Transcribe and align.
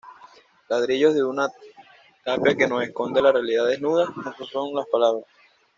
Ladrillos 0.67 1.13
de 1.13 1.23
una 1.23 1.47
tapia 2.23 2.55
que 2.57 2.65
nos 2.65 2.81
esconde 2.81 3.21
la 3.21 3.31
realidad 3.33 3.67
desnuda, 3.67 4.11
eso 4.33 4.45
son 4.45 4.73
las 4.73 4.87
palabras". 4.87 5.25